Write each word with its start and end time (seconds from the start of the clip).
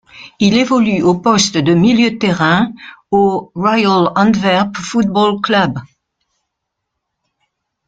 Il 0.39 0.57
évolue 0.57 1.03
au 1.03 1.13
poste 1.19 1.59
de 1.59 1.75
milieu 1.75 2.09
de 2.09 2.15
terrain 2.15 2.71
au 3.11 3.51
Royal 3.53 4.11
Antwerp 4.15 4.75
Football 4.75 5.39
Club. 5.41 5.77